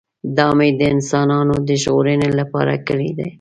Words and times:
دا 0.37 0.47
مې 0.57 0.69
د 0.79 0.81
انسانانو 0.93 1.55
د 1.67 1.69
ژغورنې 1.81 2.29
لپاره 2.39 2.73
کړی 2.87 3.09
دی. 3.17 3.27